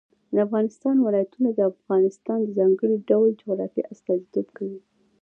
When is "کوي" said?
4.57-4.79